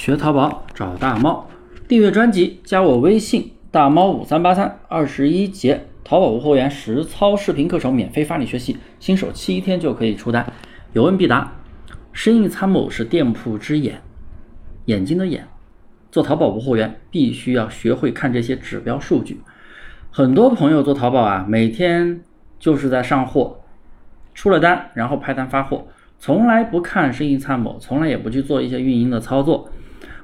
[0.00, 1.46] 学淘宝找大猫，
[1.86, 10.50] 订阅专辑，加我微信大猫五三八三，二十一节淘宝无货源实操视频课程免费发你学习，新手七天就可以出单，
[10.94, 11.52] 有问必答。
[12.14, 14.00] 生意参谋是店铺之眼，
[14.86, 15.46] 眼睛的眼。
[16.10, 19.42] 做淘宝无货源，必须要学会看这些指标数据。
[20.10, 22.22] 很多朋友做淘宝啊，每天
[22.58, 23.60] 就是在上货，
[24.32, 25.88] 出了单，然后拍单发货。
[26.18, 29.70] 从来不看生意参谋，从来也不去做一些运营的操作，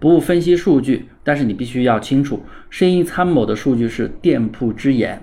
[0.00, 1.06] 不分析数据。
[1.22, 5.22] 但是你必须要清楚，生意参谋的数据是店铺之眼，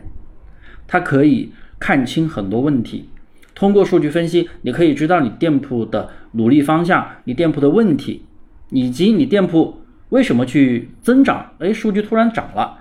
[0.88, 3.10] 它可以看清很多问题。
[3.54, 8.24] 通过数据分析，你可以知道你店铺的努力方向，你店铺的问题，
[8.70, 11.54] 以及你店铺为什么去增长。
[11.58, 12.78] 哎，数据突然涨了，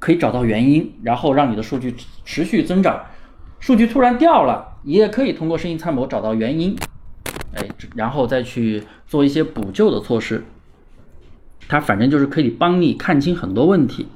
[0.00, 1.94] 可以找到原因，然后让你的数据
[2.24, 3.00] 持续增长。
[3.60, 6.76] 数据突然掉了，也可以通过生意参谋找到原因。
[7.54, 10.42] 哎，然后再去做一些补救的措施，
[11.68, 14.06] 它反正就是可以帮你看清很多问题。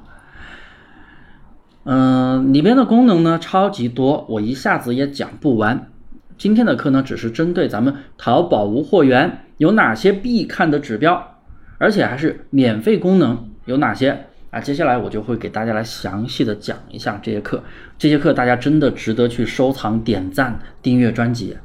[1.83, 5.89] 嗯，里边的功能呢超级多，我一下子也讲不完。
[6.37, 11.37] 今天的课呢，只是针对咱们淘宝无货源有哪些必看的指标，
[11.77, 14.59] 而且还是免费功能有哪些啊？
[14.59, 17.63] 接下来我就会给大家来详细的讲一下这些课。
[17.97, 21.57] 这些课大家真的值得去收藏、点赞、订阅专辑。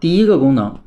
[0.00, 0.78] 第一个功能。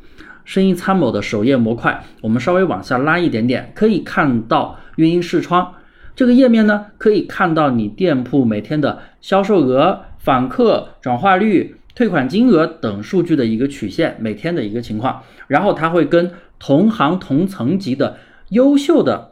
[0.46, 5.74] 生意参谋的首页模块，我们稍微往下拉一点点，可以看到运营视窗
[6.16, 15.24] 这个页面呢，可以看到你店铺每天的销售额、访客转化率、退款金额等数据的一个曲线，每天的一个情况。
[15.48, 18.18] 然后它会跟同行同层级的
[18.50, 19.32] 优秀的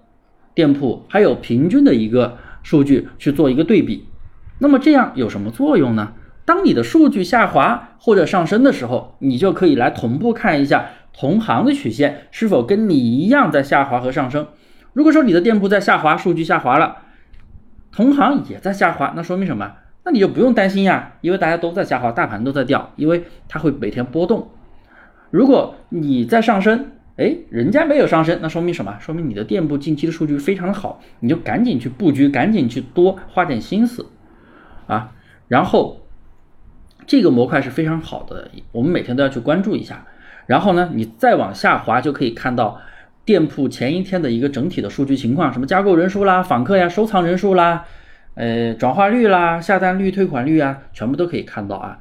[0.54, 4.08] 店铺，还有平均的一个数据去做一个对比。
[4.60, 6.14] 那么这样有什么作用呢？
[6.46, 10.90] 当你的数据下滑或者上升的时候，你就可以来同步看一下。
[11.14, 14.48] 同行的曲线是否跟你一样在下滑和上升？
[14.94, 16.98] 如果说你的店铺在下滑，数据下滑了，
[17.92, 19.74] 同行也在下滑，那说明什么？
[20.06, 24.50] 那你就不用担心呀，因为大家都在下滑，大盘都在掉，因为它会每天波动。
[25.32, 28.98] 如果你在上升，哎，人家没有上升，那说明什么？
[29.00, 34.08] 说明你的店铺近期的数据非常的好，你就赶紧去布局，赶紧去多花点心思
[34.88, 35.12] 啊。
[35.48, 36.02] 然后
[37.06, 40.06] 这个模块是非常好的，我们每天都要去关注一下。
[40.46, 42.80] 然后呢，你再往下滑就可以看到
[43.26, 47.86] 店铺前一天的一个整体的数据情况，什么加购人数啦、访客呀、收藏人数啦、
[48.36, 52.00] 呃转化率啦、下单率、退款率啊，全部都可以看到啊。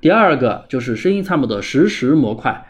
[0.00, 2.66] 第二个就是生意参谋的实时模块，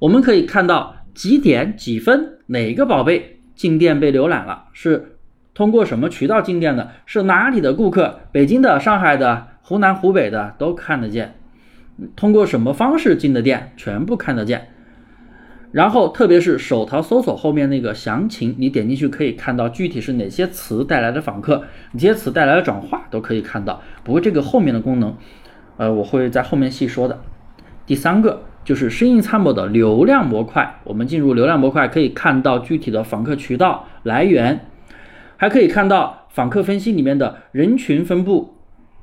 [0.00, 5.16] 我们可以看到几点几分哪个宝贝进店被浏览了，是
[5.54, 11.35] 通过什么渠道进店的，是哪里的顾客，北京的、上海的、湖南、湖北的都看得见。
[12.14, 14.68] 通过什么方式进的店，全部看得见。
[15.72, 23.82] 然后，特别是手淘搜索后面那个详情，你点进去可以看到具体是哪些词带来的访客，哪些词带来的转化都可以看到。
[24.02, 25.14] 不过这个后面的功能，
[25.76, 27.20] 呃，我会在后面细说的。
[27.84, 34.66] 第三个就是生意参谋的流量模块，我们进入流量模块可以看到具体的访客渠道来源，
[35.36, 38.55] 还可以看到访客分析里面的人群分布。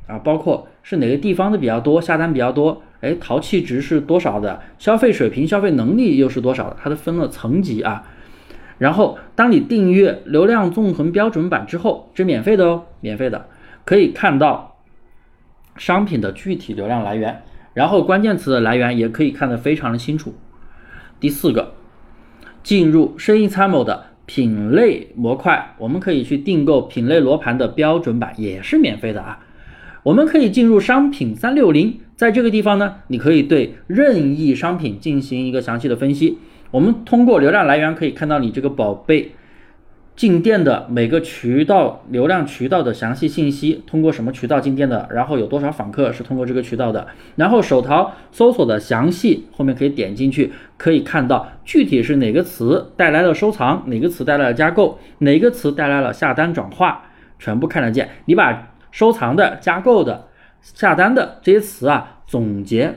[0.07, 8.03] 啊，包括是哪个地方的比较多，下单比较多，哎，淘气值是多少的，消费水平、消费能力又是多少的，它都分了层级啊。
[8.79, 13.47] 然后，当你订阅流量纵横标准版之后，这免费的哦，免费的，
[13.85, 14.77] 可以看到
[15.77, 17.43] 商品的具体流量来源，
[17.73, 20.35] 然后关键词的来源也可以看得非常的清楚。
[21.19, 21.75] 第四个，
[22.61, 29.39] 进入生意参谋的品类模块，我们可以去订购品类罗盘的标准版，也是免费的啊。
[30.03, 36.37] 我们可以进入商品三六零，在这个地方呢，你可以对任意商品进行一个详细的分析。
[36.71, 39.31] 我们通过流量来源可以看到你这个宝贝
[40.15, 57.03] 进店的每个渠道流量渠道的详细信息，通过什么渠道进店的，然后有多少访客是通过这个渠道的，然后手淘搜索的详细，后面可以点进去，可以看到具体是哪个词带来了收藏，哪个词带来了加购，哪个词带来了下单转化，
[57.39, 58.09] 全部看得见。
[58.25, 60.27] 你把收藏的、加购的、
[60.61, 62.93] 下单的这些词啊，总结，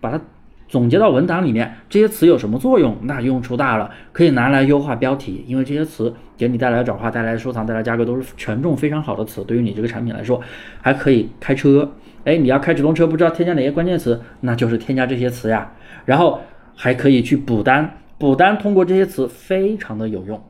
[0.00, 0.18] 把它
[0.66, 1.70] 总结到文档里面。
[1.90, 2.96] 这些词有什么作用？
[3.02, 5.44] 那用处大了，可以拿来优化标题。
[5.46, 9.44] 因为这些词给你带来转化、带来收藏、带来加购，都是权重非常好的词。
[9.44, 10.40] 对于你这个产品来说，
[10.80, 11.92] 还可以开车。
[12.24, 15.70] 哎，你要开直通车，不知道添加哪些关键词，那就是添加这些词呀。
[16.06, 16.40] 然后
[16.74, 20.42] 还可以去补单，补单通过这些词非常的有用。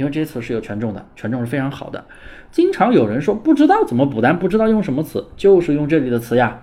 [0.00, 2.02] 因为这些词是有权重的，权重是非常好的。
[2.50, 6.62] 经常有人说不知道怎么补单，不知道用什么词，就是用这里的词呀，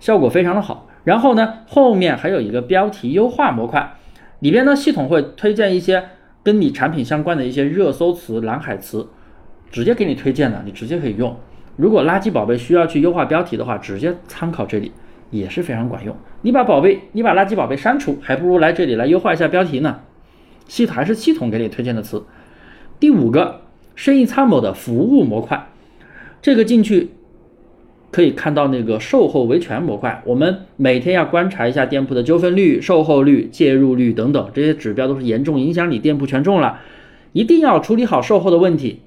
[0.00, 0.88] 效果非常的好。
[1.04, 3.92] 然后呢，后面还有一个标题优化模块，
[4.40, 6.02] 里边呢系统会推荐一些
[6.42, 9.06] 跟你产品相关的一些热搜词、蓝海词，
[9.70, 11.36] 直接给你推荐的，你直接可以用。
[11.76, 14.90] 如果垃圾宝贝需要去优化标题的话，直接参考这里
[15.30, 16.16] 也是非常管用。
[16.42, 20.00] 你把宝贝，你把垃圾宝贝删除，还不如来这里来优化一下标题呢。
[20.66, 22.24] 系统还是系统给你推荐的词。
[23.00, 23.62] 第五个，
[23.96, 25.68] 生意参谋的服务模块，
[26.42, 27.08] 这个进去
[28.10, 30.22] 可以看到那个售后维权模块。
[30.26, 36.80] 我们每天要观察一下店铺的纠纷率、售后率、介入率等等这些指标，都是严重影响你店铺权重了，
[37.32, 39.00] 一定要处理好售后的问题。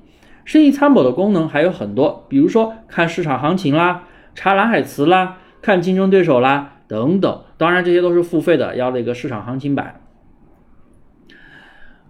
[0.44, 7.42] 生意参谋的功能还有很多，比如说看市场行情啦、查蓝海词啦、看竞争对手啦等等。
[7.58, 10.02] 当然这些都是付费的，要那个市场行情版。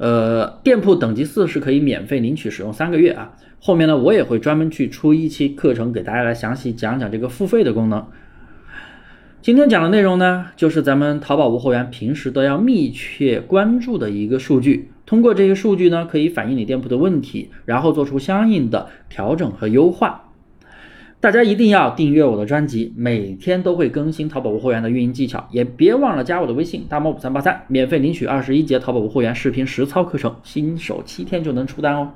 [0.03, 3.31] 呃，店铺等级四是可以免费领取使用三个月啊。
[3.61, 8.05] 后面呢，我也会专门去出一期课程给大家来详细讲讲这个付费的功能。
[9.41, 14.91] 今天讲的内容呢，就是咱们淘宝无货源平时都要密切关注的一个数据。
[15.05, 20.32] 通过这些数据呢，可以反映你店铺的问题，然后做出相应的调整和优化。
[21.23, 32.11] 大家一定要订阅我的专辑，每天都会更新淘宝无货源的运营技巧，也别忘了加我的微信大猫五三八三，免费领取二十一节淘宝无货源视频实操课程，新手七天就能出单哦。